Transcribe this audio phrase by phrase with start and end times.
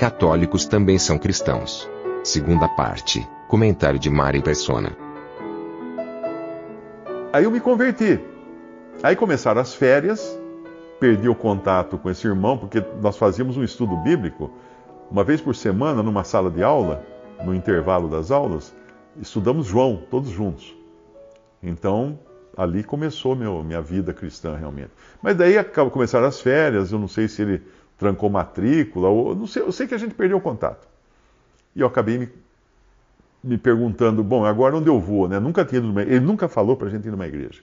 [0.00, 1.86] Católicos também são cristãos.
[2.24, 3.28] Segunda parte.
[3.48, 4.96] Comentário de Mari Persona.
[7.30, 8.18] Aí eu me converti.
[9.02, 10.40] Aí começaram as férias,
[10.98, 14.50] perdi o contato com esse irmão, porque nós fazíamos um estudo bíblico
[15.10, 17.04] uma vez por semana numa sala de aula,
[17.44, 18.74] no intervalo das aulas,
[19.20, 20.74] estudamos João, todos juntos.
[21.62, 22.18] Então,
[22.56, 24.92] ali começou meu, minha vida cristã realmente.
[25.20, 25.62] Mas daí
[25.92, 27.62] começaram as férias, eu não sei se ele
[28.00, 30.88] trancou matrícula, ou não sei, eu sei que a gente perdeu o contato.
[31.76, 32.28] E eu acabei me,
[33.44, 35.38] me perguntando, bom, agora onde eu vou, né?
[35.38, 37.62] Nunca tinha numa, ele nunca falou para a gente ir numa igreja.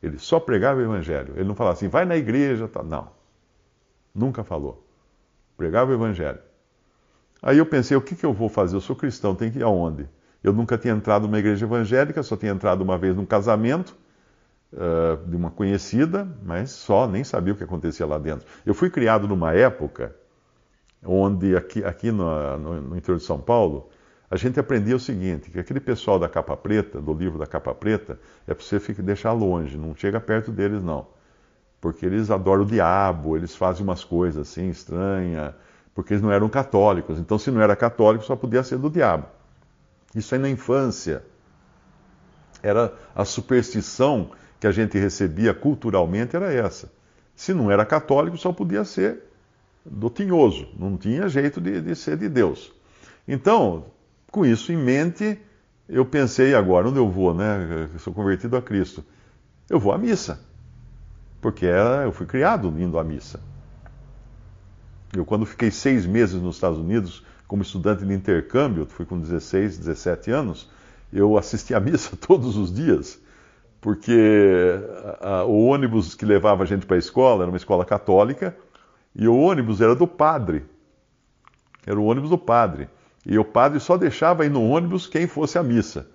[0.00, 1.34] Ele só pregava o evangelho.
[1.34, 2.80] Ele não falava assim, vai na igreja, tá?
[2.80, 3.08] Não.
[4.14, 4.86] Nunca falou.
[5.56, 6.38] Pregava o evangelho.
[7.42, 8.76] Aí eu pensei, o que, que eu vou fazer?
[8.76, 10.08] Eu sou cristão, tem que ir aonde?
[10.44, 13.96] Eu nunca tinha entrado numa igreja evangélica, só tinha entrado uma vez num casamento
[14.72, 18.46] uh, de uma conhecida, mas só, nem sabia o que acontecia lá dentro.
[18.64, 20.14] Eu fui criado numa época
[21.04, 23.88] onde, aqui, aqui no, no, no interior de São Paulo,
[24.30, 27.74] a gente aprendia o seguinte, que aquele pessoal da capa preta, do livro da capa
[27.74, 31.06] preta, é para você ficar, deixar longe, não chega perto deles não.
[31.80, 35.54] Porque eles adoram o diabo, eles fazem umas coisas assim estranhas,
[35.94, 37.18] porque eles não eram católicos.
[37.18, 39.26] Então, se não era católico, só podia ser do diabo.
[40.14, 41.24] Isso aí na infância.
[42.62, 46.90] Era a superstição que a gente recebia culturalmente era essa.
[47.34, 49.22] Se não era católico, só podia ser
[49.84, 52.72] do tinhoso, não tinha jeito de, de ser de Deus.
[53.26, 53.86] Então,
[54.30, 55.38] com isso em mente,
[55.88, 57.88] eu pensei agora, onde eu vou, né?
[57.92, 59.04] Eu sou convertido a Cristo.
[59.70, 60.40] Eu vou à missa.
[61.40, 63.40] Porque eu fui criado indo à missa.
[65.14, 69.78] Eu, quando fiquei seis meses nos Estados Unidos, como estudante de intercâmbio, fui com 16,
[69.78, 70.70] 17 anos,
[71.10, 73.18] eu assisti à missa todos os dias,
[73.80, 74.80] porque
[75.20, 78.56] a, a, o ônibus que levava a gente para a escola era uma escola católica,
[79.14, 80.64] e o ônibus era do padre.
[81.86, 82.88] Era o ônibus do padre.
[83.24, 86.08] E o padre só deixava ir no ônibus quem fosse à missa.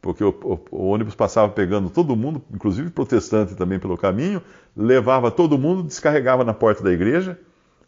[0.00, 4.40] Porque o, o, o, ônibus passava pegando todo mundo, inclusive protestante também pelo caminho,
[4.76, 7.38] levava todo mundo, descarregava na porta da igreja.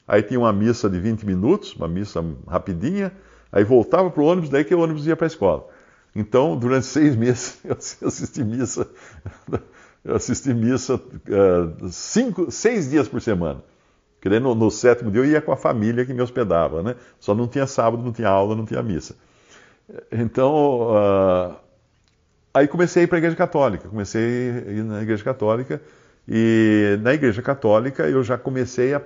[0.06, 3.12] Aí tinha uma missa de 20 minutos, uma missa rapidinha,
[3.52, 5.68] aí voltava para o ônibus, daí que o ônibus ia para a escola.
[6.14, 8.88] Então, durante seis meses, eu assisti missa,
[10.04, 13.62] eu assisti missa uh, cinco, seis dias por semana.
[14.42, 16.94] No, no, sétimo dia eu ia com a família que me hospedava, né?
[17.18, 19.16] Só não tinha sábado, não tinha aula, não tinha missa.
[20.12, 21.56] Então, uh,
[22.52, 23.88] aí comecei a ir para a igreja católica.
[23.88, 25.80] Comecei a ir na igreja católica.
[26.28, 29.00] E na igreja católica eu já comecei a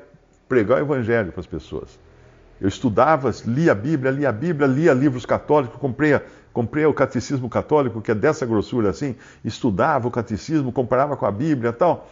[0.49, 1.99] pregar o evangelho para as pessoas.
[2.61, 6.21] Eu estudava, lia a Bíblia, lia a Bíblia, lia livros católicos, comprei,
[6.53, 11.33] comprei o catecismo católico, que é dessa grossura assim, estudava o catecismo, comparava com a
[11.33, 12.09] Bíblia e tal.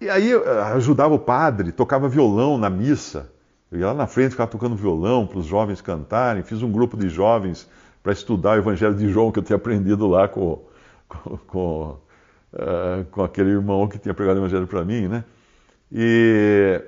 [0.00, 0.32] E aí
[0.74, 3.30] ajudava o padre, tocava violão na missa.
[3.70, 6.42] Eu ia lá na frente, ficava tocando violão para os jovens cantarem.
[6.42, 7.68] Fiz um grupo de jovens
[8.02, 10.58] para estudar o Evangelho de João que eu tinha aprendido lá com,
[11.08, 11.96] com, com,
[12.52, 15.24] uh, com aquele irmão que tinha pregado o Evangelho para mim, né?
[15.90, 16.82] E,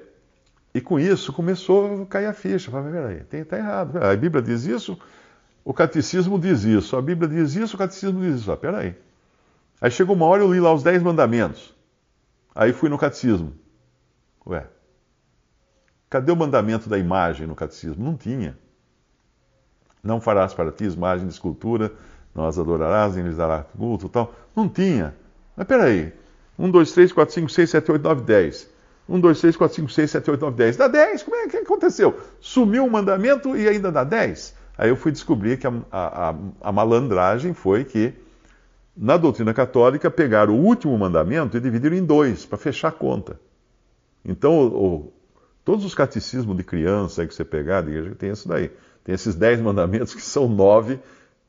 [0.75, 2.71] e com isso começou a cair a ficha.
[2.71, 3.97] Falei, peraí, está errado.
[4.03, 4.99] A Bíblia diz isso,
[5.65, 6.97] o catecismo diz isso.
[6.97, 8.51] A Bíblia diz isso, o catecismo diz isso.
[8.51, 8.97] Ah, peraí.
[9.81, 11.73] Aí chegou uma hora eu li lá os Dez Mandamentos.
[12.55, 13.53] Aí fui no catecismo.
[14.47, 14.67] Ué,
[16.11, 18.05] cadê o mandamento da imagem no catecismo?
[18.05, 18.59] Não tinha.
[20.03, 21.91] Não farás para ti imagem de escultura,
[22.35, 24.35] não as adorarás, nem lhes darás culto tal.
[24.55, 25.15] Não tinha.
[25.57, 26.13] Mas peraí.
[26.59, 28.74] 1, 2, 3, 4, 5, 6, 7, 8, 9, 10.
[29.09, 30.77] 1, 2, 3, 4, 5, 6, 7, 8, 9, 10.
[30.77, 31.23] Dá 10.
[31.23, 32.19] Como é que aconteceu?
[32.41, 34.55] Sumiu o mandamento e ainda dá 10?
[34.77, 38.15] Aí eu fui descobrir que a, a, a malandragem foi que
[38.97, 43.41] na doutrina católica, pegaram o último mandamento e dividiram em dois, para fechar a conta.
[44.25, 45.13] Então, o, o,
[45.65, 47.85] todos os catecismos de criança que você pegar,
[48.19, 48.71] tem isso daí.
[49.03, 50.99] Tem esses dez mandamentos que são nove,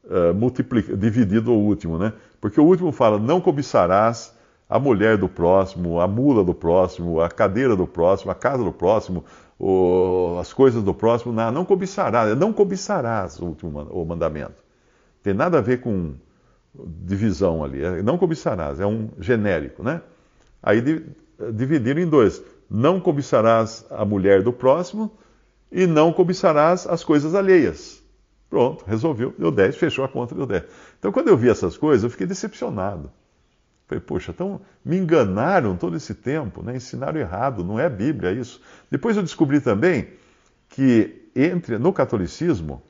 [0.06, 2.13] uh, dividido o último, né?
[2.41, 4.33] Porque o último fala, não cobiçarás
[4.69, 8.71] a mulher do próximo, a mula do próximo, a cadeira do próximo, a casa do
[8.71, 9.23] próximo,
[9.59, 14.63] o, as coisas do próximo, não, não cobiçarás, não cobiçarás o último o mandamento.
[15.21, 16.15] Tem nada a ver com
[16.73, 17.83] divisão ali.
[17.83, 20.01] É, não cobiçarás, é um genérico, né?
[20.62, 20.81] Aí
[21.53, 25.12] dividiram em dois: não cobiçarás a mulher do próximo
[25.71, 28.03] e não cobiçarás as coisas alheias.
[28.50, 30.63] Pronto, resolveu, deu 10, fechou a conta, deu 10.
[31.00, 33.12] Então, quando eu vi essas coisas, eu fiquei decepcionado.
[33.87, 36.75] Falei, poxa, então me enganaram todo esse tempo, né?
[36.75, 38.61] ensinaram errado, não é Bíblia isso.
[38.89, 40.09] Depois eu descobri também
[40.69, 42.81] que entre no catolicismo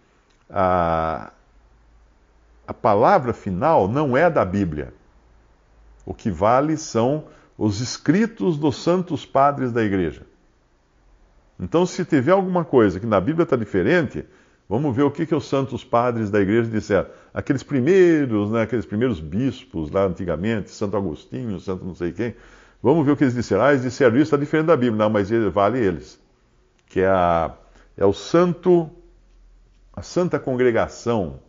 [0.49, 1.31] a,
[2.67, 4.93] a palavra final não é da Bíblia.
[6.05, 7.25] O que vale são
[7.57, 10.23] os escritos dos santos padres da igreja.
[11.59, 14.25] Então, se tiver alguma coisa que na Bíblia está diferente,
[14.67, 17.07] Vamos ver o que, que os santos padres da igreja disseram.
[17.33, 22.35] Aqueles primeiros, né, aqueles primeiros bispos lá antigamente, Santo Agostinho, Santo não sei quem.
[22.81, 23.63] Vamos ver o que eles disseram.
[23.63, 24.97] Ah, eles disseram isso, está diferente da Bíblia.
[24.97, 26.19] Não, mas vale eles.
[26.87, 27.53] Que é, a,
[27.95, 28.89] é o santo,
[29.93, 31.39] a santa congregação,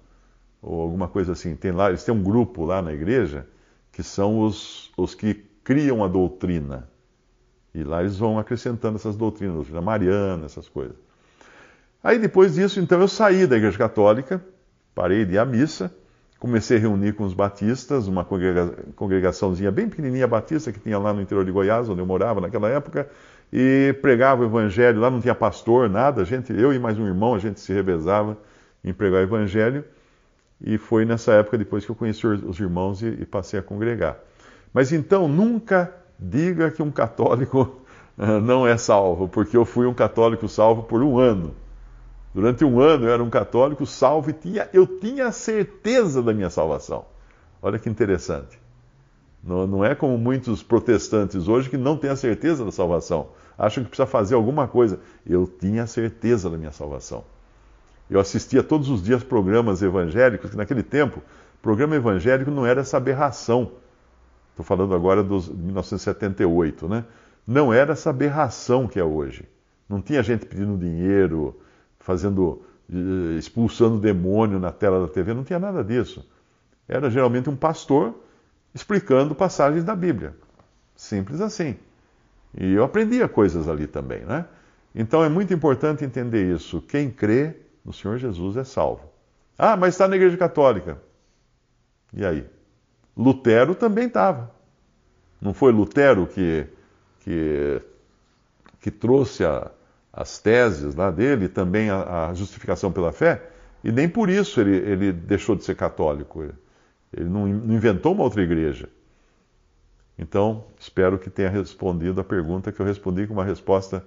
[0.61, 1.57] ou alguma coisa assim.
[1.57, 3.47] Tem lá, eles têm um grupo lá na igreja
[3.93, 5.33] que são os, os que
[5.65, 6.89] criam a doutrina.
[7.75, 10.97] E lá eles vão acrescentando essas doutrinas, doutrina mariana, essas coisas.
[12.07, 14.41] Aí depois disso, então, eu saí da Igreja Católica,
[14.95, 15.93] parei de ir à missa,
[16.39, 21.13] comecei a reunir com os batistas, uma congrega congregaçãozinha bem pequenininha batista que tinha lá
[21.13, 23.11] no interior de Goiás, onde eu morava naquela época,
[23.53, 25.01] e pregava o evangelho.
[25.01, 27.73] Lá não tinha pastor, nada, a gente, eu e mais um irmão, a gente se
[27.73, 28.39] revezava
[28.85, 29.85] em pregar o evangelho.
[30.61, 34.17] E foi nessa época, depois que eu conheci os irmãos e, e passei a congregar.
[34.73, 37.81] Mas então, nunca diga que um católico
[38.45, 41.66] não é salvo, porque eu fui um católico salvo por um ano.
[42.37, 46.51] Durante um ano eu era um católico salvo e tinha, eu tinha certeza da minha
[46.51, 47.07] salvação.
[47.63, 48.61] Olha que interessante.
[49.43, 53.29] Não, não é como muitos protestantes hoje que não têm a certeza da salvação.
[53.57, 55.01] Acham que precisa fazer alguma coisa.
[55.27, 57.25] Eu tinha certeza da minha salvação.
[58.11, 61.23] Eu assistia todos os dias programas evangélicos, que naquele tempo,
[61.63, 63.73] programa evangélico não era essa aberração.
[64.51, 67.07] Estou falando agora dos 1978, né?
[67.47, 69.49] Não era essa aberração que é hoje.
[69.89, 71.59] Não tinha gente pedindo dinheiro,
[72.07, 76.25] fazendo, eh, expulsando demônio na tela da TV, não tinha nada disso.
[76.89, 78.15] Era geralmente um pastor
[78.73, 80.37] explicando passagens da Bíblia.
[80.95, 81.77] Simples assim.
[82.57, 84.47] E eu aprendia coisas ali também, né?
[84.95, 86.81] Então é muito importante entender isso.
[86.81, 89.13] Quem crê no Senhor Jesus é salvo.
[89.59, 91.03] Ah, mas está na Igreja Católica.
[92.15, 92.47] E aí?
[93.17, 94.55] Lutero também estava.
[95.41, 96.67] Não foi Lutero que,
[97.21, 97.83] que,
[98.81, 99.71] que trouxe a,
[100.17, 103.51] as teses lá dele, também a, a, justificação pela fé,
[103.85, 106.43] e nem por isso ele, ele deixou de ser católico.
[107.13, 108.89] Ele não, não, inventou uma outra igreja.
[110.19, 114.03] Então, espero que tenha respondido a pergunta que eu respondi com uma resposta.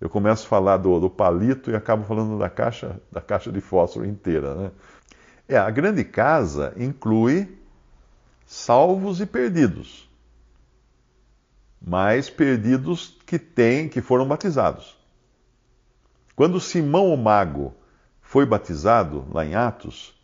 [0.00, 3.60] Eu começo a falar do, do palito e acabo falando da caixa, da caixa de
[3.60, 4.54] fósforo inteira.
[4.54, 4.70] Né?
[5.48, 7.58] É, a grande casa inclui
[8.46, 10.08] salvos e perdidos,
[11.82, 14.97] mas perdidos que têm, que foram batizados.
[16.38, 17.74] Quando Simão o Mago
[18.20, 20.14] foi batizado, lá em Atos,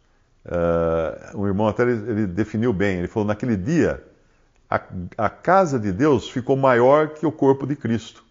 [0.47, 4.01] uh, um irmão até ele, ele, definiu bem, ele falou, naquele dia,
[4.71, 4.81] a,
[5.19, 8.25] a casa de Deus ficou maior que o corpo de Cristo.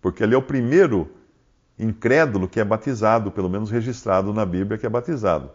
[0.00, 1.10] Porque ele é o primeiro
[1.76, 5.50] incrédulo que é batizado, pelo menos registrado na Bíblia que é batizado.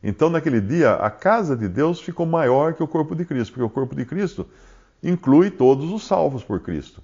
[0.00, 3.64] Então, naquele dia, a casa de Deus ficou maior que o corpo de Cristo, porque
[3.64, 4.46] o corpo de Cristo
[5.02, 7.02] inclui todos os salvos por Cristo.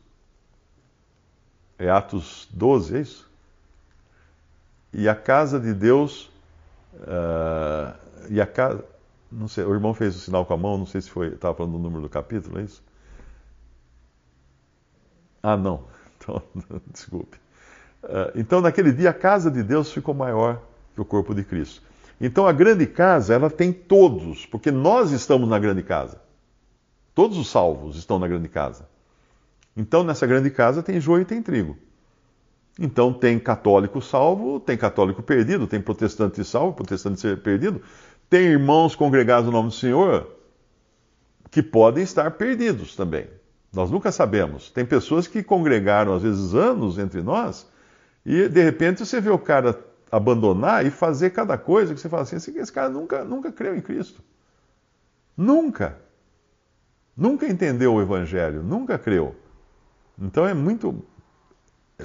[1.77, 3.30] É Atos 12, é isso?
[4.93, 6.31] E a casa de Deus.
[6.95, 7.95] Uh,
[8.29, 8.85] e a casa.
[9.31, 11.29] Não sei, o irmão fez o sinal com a mão, não sei se foi.
[11.29, 12.83] Estava falando do número do capítulo, é isso?
[15.43, 15.85] Ah, não.
[16.23, 16.43] Então,
[16.93, 17.39] desculpe.
[18.05, 20.61] Uh, então, naquele dia, a casa de Deus ficou maior
[20.95, 21.83] que o corpo de Cristo.
[22.21, 26.21] Então, a grande casa, ela tem todos, porque nós estamos na grande casa.
[27.15, 28.87] Todos os salvos estão na grande casa.
[29.75, 31.79] Então, nessa grande casa tem joio e tem trigo.
[32.79, 37.83] Então tem católico salvo, tem católico perdido, tem protestante salvo, protestante perdido,
[38.29, 40.31] tem irmãos congregados no nome do Senhor
[41.51, 43.27] que podem estar perdidos também.
[43.73, 44.71] Nós nunca sabemos.
[44.71, 47.67] Tem pessoas que congregaram às vezes anos entre nós
[48.25, 49.79] e de repente você vê o cara
[50.11, 53.81] abandonar e fazer cada coisa que você fala assim, esse cara nunca, nunca creu em
[53.81, 54.23] Cristo.
[55.37, 55.99] Nunca.
[57.17, 59.37] Nunca entendeu o Evangelho, nunca creu.
[60.19, 61.03] Então é muito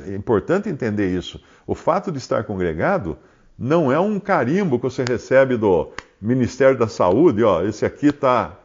[0.07, 1.41] é importante entender isso.
[1.65, 3.17] O fato de estar congregado
[3.57, 8.57] não é um carimbo que você recebe do Ministério da Saúde, ó, esse aqui está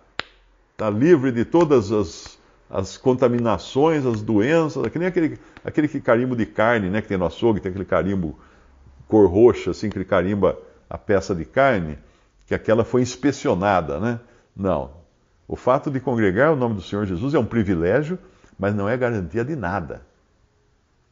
[0.77, 6.47] tá livre de todas as, as contaminações, as doenças, que nem aquele, aquele carimbo de
[6.47, 8.39] carne, né, que tem no açougue, tem aquele carimbo
[9.07, 10.59] cor roxa, assim, que ele carimba
[10.89, 11.99] a peça de carne,
[12.47, 14.21] que aquela foi inspecionada, né?
[14.57, 14.93] Não.
[15.47, 18.19] O fato de congregar o nome do Senhor Jesus é um privilégio,
[18.59, 20.03] mas não é garantia de nada.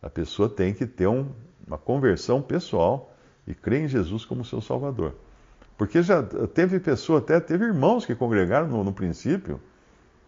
[0.02, 1.28] A pessoa tem que ter um,
[1.66, 3.12] uma conversão pessoal
[3.46, 5.14] e crer em Jesus como seu Salvador.
[5.76, 9.60] Porque já teve pessoa, até teve irmãos que congregaram no, no princípio,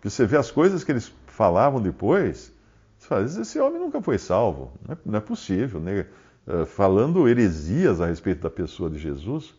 [0.01, 2.53] que você vê as coisas que eles falavam depois,
[2.97, 5.81] você fala, esse homem nunca foi salvo, não é, não é possível.
[5.81, 6.07] Né?
[6.47, 9.55] Uh, falando heresias a respeito da pessoa de Jesus,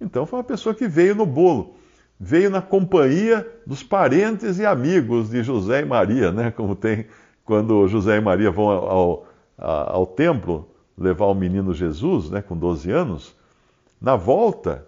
[0.00, 1.76] então foi uma pessoa que veio no bolo,
[2.18, 6.50] veio na companhia dos parentes e amigos de José e Maria, né?
[6.50, 7.06] como tem
[7.44, 9.27] quando José e Maria vão ao,
[9.58, 13.34] ao, templo levar o menino Jesus, né, com 12 anos,
[14.00, 14.86] na volta,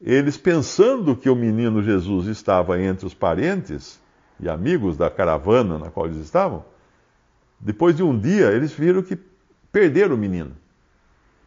[0.00, 4.00] eles pensando que o menino Jesus estava entre os parentes
[4.38, 6.64] e amigos da caravana na qual eles estavam,
[7.58, 9.18] depois de um dia, eles viram que
[9.72, 10.52] perderam o menino.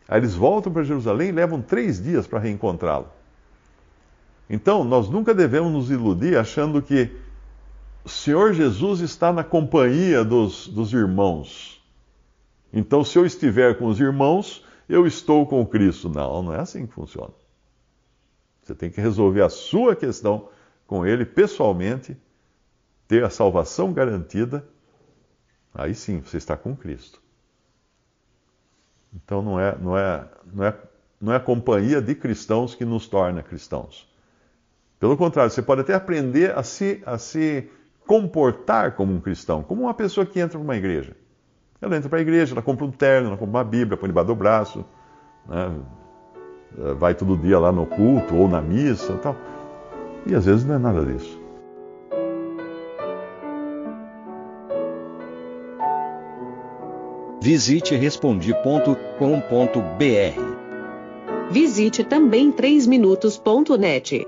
[0.07, 3.07] Aí eles voltam para Jerusalém e levam três dias para reencontrá-lo.
[4.49, 7.11] Então, nós nunca devemos nos iludir achando que
[8.03, 11.78] o Senhor Jesus está na companhia dos, dos irmãos.
[12.71, 16.09] Então, se eu estiver com os irmãos, eu estou com Cristo.
[16.09, 17.33] Não, não é assim que funciona.
[18.61, 20.49] Você tem que resolver a sua questão
[20.85, 22.17] com Ele pessoalmente,
[23.07, 24.67] ter a salvação garantida.
[25.73, 27.21] Aí sim, você está com Cristo.
[29.13, 30.77] Então não é, não é, não é,
[31.19, 34.07] não é a companhia de cristãos que nos torna cristãos.
[34.99, 37.69] Pelo contrário, você pode até aprender a se, a se
[38.05, 41.15] comportar como um cristão, como uma pessoa que entra para uma igreja.
[41.81, 44.27] Ela entra para a igreja, ela compra um terno, ela compra uma Bíblia, põe debaixo
[44.27, 44.85] do braço,
[45.47, 45.79] né?
[46.97, 49.35] vai todo dia lá no culto ou na missa e tal.
[50.25, 51.39] E às vezes não é nada disso.
[57.41, 58.89] Visite respondi.com.br.
[61.49, 64.27] Visite também 3minutos.net.